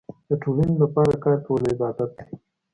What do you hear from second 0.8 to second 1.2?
لپاره